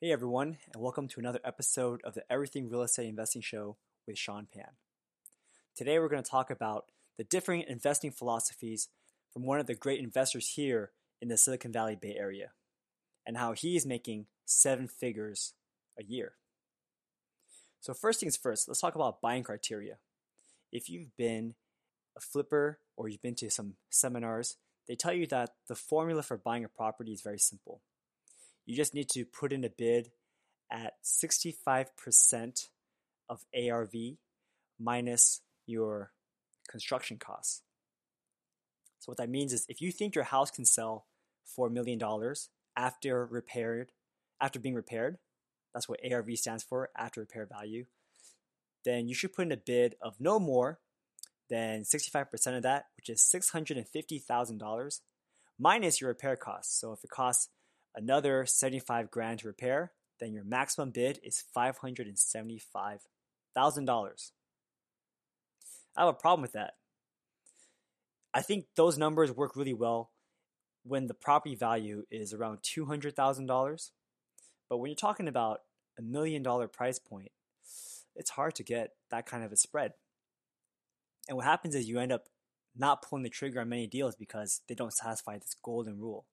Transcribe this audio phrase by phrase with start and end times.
[0.00, 4.16] Hey everyone, and welcome to another episode of the Everything Real Estate Investing Show with
[4.16, 4.76] Sean Pan.
[5.74, 6.84] Today we're going to talk about
[7.16, 8.90] the differing investing philosophies
[9.32, 12.52] from one of the great investors here in the Silicon Valley Bay Area
[13.26, 15.54] and how he is making seven figures
[15.98, 16.34] a year.
[17.80, 19.96] So, first things first, let's talk about buying criteria.
[20.70, 21.56] If you've been
[22.16, 26.36] a flipper or you've been to some seminars, they tell you that the formula for
[26.36, 27.80] buying a property is very simple
[28.68, 30.10] you just need to put in a bid
[30.70, 32.68] at 65%
[33.30, 33.94] of ARV
[34.78, 36.12] minus your
[36.68, 37.62] construction costs.
[38.98, 41.06] So what that means is if you think your house can sell
[41.46, 43.90] for a million dollars after repaired,
[44.38, 45.16] after being repaired,
[45.72, 47.86] that's what ARV stands for, after repair value,
[48.84, 50.78] then you should put in a bid of no more
[51.48, 55.00] than 65% of that, which is $650,000
[55.58, 56.78] minus your repair costs.
[56.78, 57.48] So if it costs
[57.98, 64.30] another 75 grand to repair, then your maximum bid is $575,000.
[65.96, 66.74] I have a problem with that.
[68.32, 70.12] I think those numbers work really well
[70.84, 73.90] when the property value is around $200,000.
[74.70, 75.60] But when you're talking about
[75.98, 77.32] a million dollar price point,
[78.14, 79.94] it's hard to get that kind of a spread.
[81.28, 82.26] And what happens is you end up
[82.76, 86.26] not pulling the trigger on many deals because they don't satisfy this golden rule.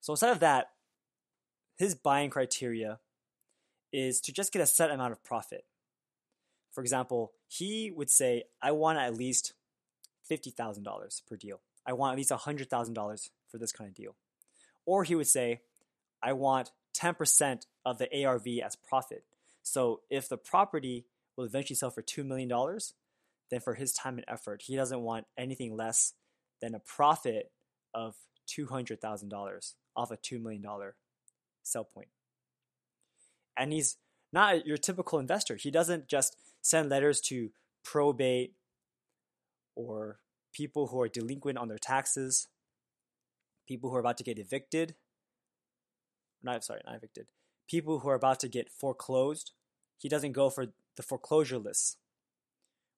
[0.00, 0.70] So instead of that,
[1.82, 3.00] his buying criteria
[3.92, 5.64] is to just get a set amount of profit.
[6.70, 9.54] For example, he would say, I want at least
[10.30, 11.60] $50,000 per deal.
[11.84, 14.14] I want at least $100,000 for this kind of deal.
[14.86, 15.62] Or he would say,
[16.22, 19.24] I want 10% of the ARV as profit.
[19.64, 22.48] So if the property will eventually sell for $2 million,
[23.50, 26.12] then for his time and effort, he doesn't want anything less
[26.60, 27.50] than a profit
[27.92, 28.14] of
[28.48, 30.64] $200,000 off a $2 million
[31.62, 32.08] sell point.
[33.56, 33.96] And he's
[34.32, 35.56] not your typical investor.
[35.56, 37.50] He doesn't just send letters to
[37.84, 38.54] probate
[39.74, 40.18] or
[40.52, 42.48] people who are delinquent on their taxes,
[43.66, 44.94] people who are about to get evicted.
[46.42, 47.26] Not sorry, not evicted.
[47.68, 49.52] People who are about to get foreclosed.
[49.98, 51.98] He doesn't go for the foreclosure list.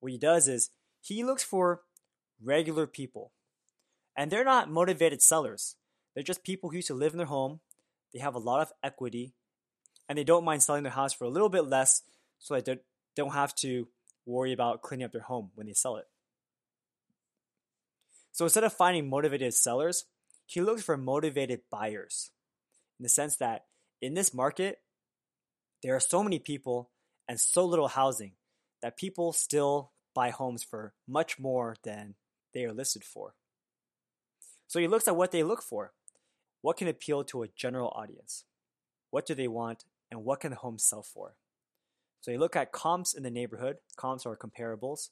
[0.00, 1.82] What he does is he looks for
[2.42, 3.32] regular people.
[4.16, 5.76] And they're not motivated sellers.
[6.14, 7.60] They're just people who used to live in their home
[8.12, 9.34] they have a lot of equity,
[10.08, 12.02] and they don't mind selling their house for a little bit less
[12.38, 12.78] so they
[13.16, 13.88] don't have to
[14.26, 16.06] worry about cleaning up their home when they sell it.
[18.32, 20.04] So instead of finding motivated sellers,
[20.46, 22.30] he looks for motivated buyers
[22.98, 23.66] in the sense that
[24.00, 24.80] in this market,
[25.82, 26.90] there are so many people
[27.28, 28.32] and so little housing
[28.82, 32.14] that people still buy homes for much more than
[32.52, 33.34] they are listed for.
[34.66, 35.92] So he looks at what they look for.
[36.62, 38.44] What can appeal to a general audience?
[39.10, 41.36] What do they want, and what can the home sell for?
[42.22, 43.78] So you look at comps in the neighborhood.
[43.96, 45.08] Comps are comparables.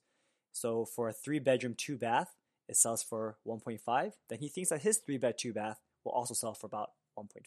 [0.53, 2.37] So for a three bedroom, two bath,
[2.69, 4.13] it sells for 1.5.
[4.29, 7.45] Then he thinks that his three bed, two bath will also sell for about 1.5.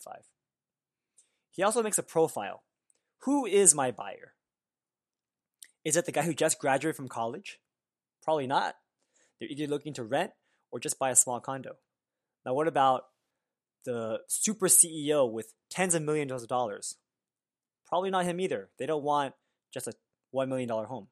[1.49, 2.63] He also makes a profile.
[3.19, 4.33] Who is my buyer?
[5.85, 7.59] Is it the guy who just graduated from college?
[8.21, 8.75] Probably not.
[9.39, 10.31] They're either looking to rent
[10.71, 11.77] or just buy a small condo.
[12.45, 13.05] Now, what about
[13.85, 16.97] the super CEO with tens of millions of dollars.
[17.87, 18.69] Probably not him either.
[18.79, 19.33] They don't want
[19.73, 19.93] just a
[20.33, 21.07] $1 million home.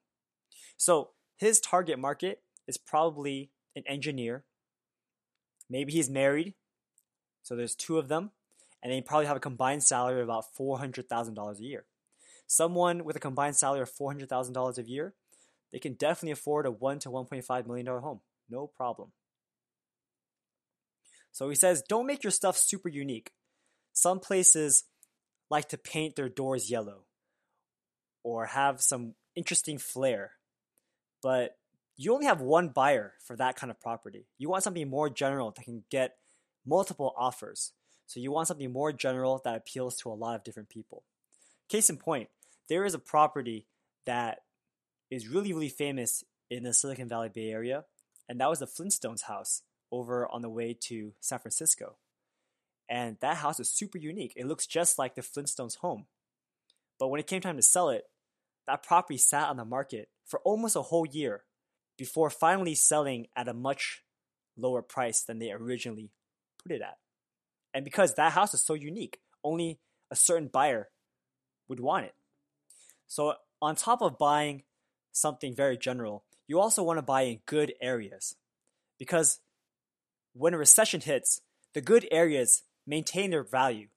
[0.77, 4.43] So his target market is probably an engineer.
[5.69, 6.53] Maybe he's married.
[7.43, 8.31] So there's two of them.
[8.83, 11.85] And they probably have a combined salary of about $400,000 a year.
[12.47, 15.13] Someone with a combined salary of $400,000 a year,
[15.71, 18.21] they can definitely afford a 1 to $1.5 million home.
[18.49, 19.11] No problem.
[21.31, 23.31] So he says, don't make your stuff super unique.
[23.93, 24.83] Some places
[25.49, 27.03] like to paint their doors yellow
[28.23, 30.31] or have some interesting flair,
[31.21, 31.57] but
[31.97, 34.25] you only have one buyer for that kind of property.
[34.37, 36.15] You want something more general that can get
[36.65, 37.73] multiple offers.
[38.07, 41.03] So you want something more general that appeals to a lot of different people.
[41.69, 42.29] Case in point,
[42.69, 43.67] there is a property
[44.05, 44.39] that
[45.09, 47.85] is really, really famous in the Silicon Valley Bay Area,
[48.27, 49.61] and that was the Flintstones house
[49.91, 51.97] over on the way to San Francisco.
[52.89, 54.33] And that house is super unique.
[54.35, 56.07] It looks just like the Flintstones home.
[56.99, 58.03] But when it came time to sell it,
[58.67, 61.43] that property sat on the market for almost a whole year
[61.97, 64.03] before finally selling at a much
[64.57, 66.11] lower price than they originally
[66.61, 66.97] put it at.
[67.73, 69.79] And because that house is so unique, only
[70.09, 70.89] a certain buyer
[71.67, 72.15] would want it.
[73.07, 74.63] So, on top of buying
[75.11, 78.35] something very general, you also want to buy in good areas
[78.97, 79.39] because
[80.33, 81.41] when a recession hits,
[81.73, 83.87] the good areas maintain their value,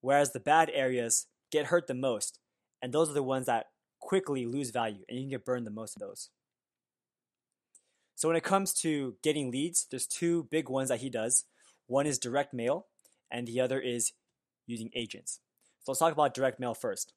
[0.00, 2.38] whereas the bad areas get hurt the most,
[2.82, 3.66] and those are the ones that
[4.00, 6.30] quickly lose value, and you can get burned the most of those.
[8.16, 11.44] So when it comes to getting leads, there's two big ones that he does.
[11.86, 12.86] One is direct mail,
[13.30, 14.12] and the other is
[14.66, 15.40] using agents.
[15.82, 17.12] So let's talk about direct mail first.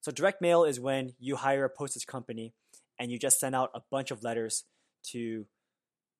[0.00, 2.54] So direct mail is when you hire a postage company
[2.98, 4.64] and you just send out a bunch of letters
[5.10, 5.46] to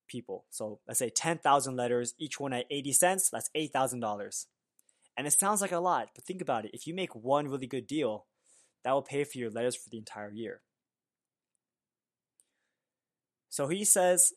[0.09, 0.45] people.
[0.51, 4.47] So let's say 10,000 letters, each one at 80 cents, that's $8,000.
[5.17, 6.71] And it sounds like a lot, but think about it.
[6.75, 8.27] If you make one really good deal,
[8.85, 10.61] that will pay for your letters for the entire year.
[13.49, 14.33] So he says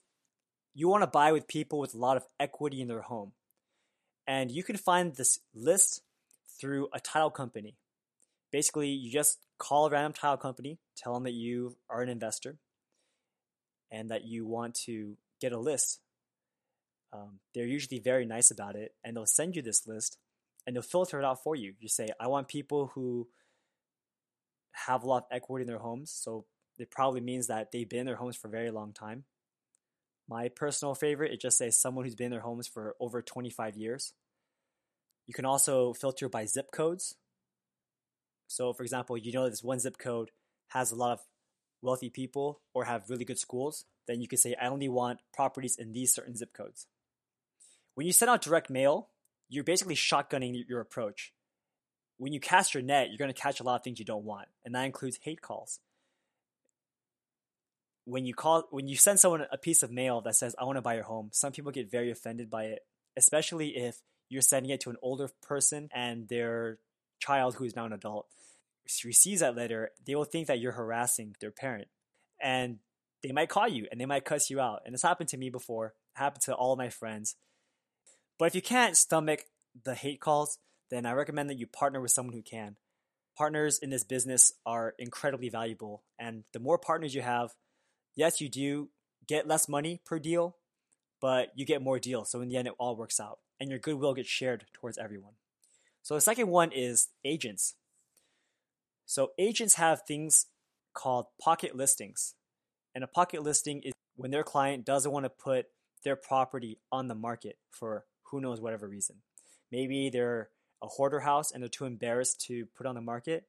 [0.73, 3.33] you want to buy with people with a lot of equity in their home.
[4.27, 6.01] And you can find this list
[6.59, 7.75] through a title company.
[8.51, 12.57] Basically, you just call a random title company, tell them that you are an investor
[13.91, 15.99] and that you want to get a list.
[17.11, 20.17] Um, they're usually very nice about it, and they'll send you this list
[20.65, 21.73] and they'll filter it out for you.
[21.79, 23.27] You say, I want people who
[24.71, 26.45] have a lot of equity in their homes, so
[26.77, 29.25] it probably means that they've been in their homes for a very long time.
[30.29, 33.75] My personal favorite, it just says someone who's been in their homes for over 25
[33.75, 34.13] years.
[35.27, 37.15] You can also filter by zip codes.
[38.47, 40.31] So, for example, you know this one zip code
[40.69, 41.19] has a lot of
[41.81, 45.77] wealthy people or have really good schools, then you can say, I only want properties
[45.77, 46.87] in these certain zip codes.
[47.95, 49.09] When you send out direct mail,
[49.49, 51.33] you're basically shotgunning your approach.
[52.17, 54.23] When you cast your net, you're going to catch a lot of things you don't
[54.23, 55.79] want, and that includes hate calls.
[58.05, 60.77] When you call, when you send someone a piece of mail that says, "I want
[60.77, 64.71] to buy your home," some people get very offended by it, especially if you're sending
[64.71, 66.79] it to an older person and their
[67.19, 68.27] child, who is now an adult,
[69.03, 69.91] receives that letter.
[70.03, 71.89] They will think that you're harassing their parent,
[72.39, 72.79] and
[73.23, 74.81] they might call you and they might cuss you out.
[74.85, 75.93] And this happened to me before.
[76.13, 77.35] Happened to all my friends
[78.41, 79.45] but if you can't stomach
[79.85, 80.57] the hate calls,
[80.89, 82.75] then I recommend that you partner with someone who can.
[83.37, 87.51] Partners in this business are incredibly valuable, and the more partners you have,
[88.15, 88.89] yes, you do
[89.27, 90.57] get less money per deal,
[91.21, 92.31] but you get more deals.
[92.31, 95.33] So in the end, it all works out, and your goodwill gets shared towards everyone.
[96.01, 97.75] So the second one is agents.
[99.05, 100.47] So agents have things
[100.95, 102.33] called pocket listings.
[102.93, 105.67] And a pocket listing is when their client doesn't want to put
[106.03, 109.17] their property on the market for who knows whatever reason.
[109.71, 110.49] Maybe they're
[110.81, 113.45] a hoarder house and they're too embarrassed to put on the market,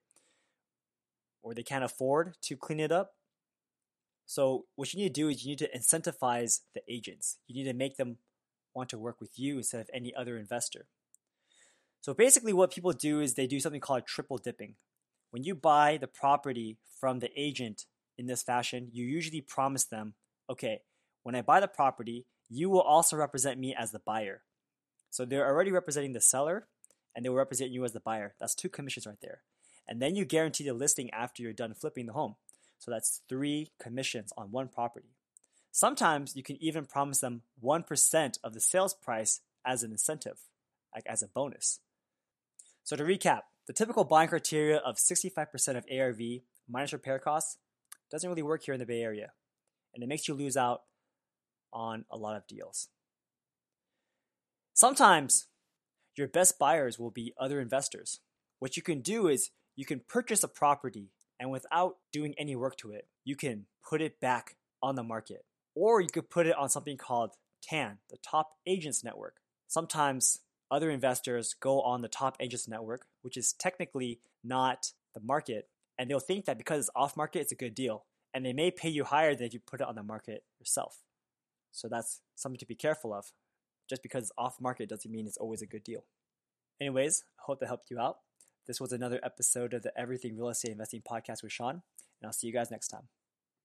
[1.42, 3.14] or they can't afford to clean it up.
[4.26, 7.38] So, what you need to do is you need to incentivize the agents.
[7.48, 8.18] You need to make them
[8.74, 10.86] want to work with you instead of any other investor.
[12.00, 14.76] So, basically, what people do is they do something called triple dipping.
[15.30, 17.86] When you buy the property from the agent
[18.18, 20.14] in this fashion, you usually promise them,
[20.48, 20.82] okay,
[21.22, 24.42] when I buy the property, you will also represent me as the buyer.
[25.10, 26.66] So they're already representing the seller
[27.14, 28.34] and they will represent you as the buyer.
[28.40, 29.42] That's two commissions right there.
[29.86, 32.36] And then you guarantee the listing after you're done flipping the home.
[32.78, 35.14] So that's three commissions on one property.
[35.70, 40.38] Sometimes you can even promise them 1% of the sales price as an incentive,
[40.94, 41.80] like as a bonus.
[42.84, 47.58] So to recap, the typical buying criteria of 65% of ARV minus repair costs
[48.12, 49.32] doesn't really work here in the Bay Area.
[49.94, 50.82] And it makes you lose out
[51.72, 52.88] on a lot of deals.
[54.74, 55.46] Sometimes
[56.16, 58.20] your best buyers will be other investors.
[58.58, 61.10] What you can do is you can purchase a property
[61.40, 65.44] and without doing any work to it, you can put it back on the market.
[65.74, 67.32] Or you could put it on something called
[67.62, 69.36] TAN, the Top Agents Network.
[69.66, 75.68] Sometimes other investors go on the Top Agents Network, which is technically not the market,
[75.98, 78.04] and they'll think that because it's off market, it's a good deal.
[78.34, 80.98] And they may pay you higher than if you put it on the market yourself.
[81.70, 83.32] So that's something to be careful of.
[83.88, 86.04] Just because it's off market doesn't mean it's always a good deal.
[86.80, 88.16] Anyways, I hope that helped you out.
[88.66, 91.82] This was another episode of the Everything Real Estate Investing Podcast with Sean,
[92.20, 93.08] and I'll see you guys next time.